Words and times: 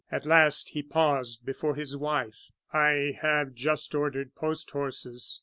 At 0.11 0.25
last 0.25 0.69
he 0.69 0.81
paused 0.81 1.45
before 1.45 1.75
his 1.75 1.95
wife. 1.95 2.49
"I 2.73 3.15
have 3.21 3.53
just 3.53 3.93
ordered 3.93 4.33
post 4.33 4.71
horses. 4.71 5.39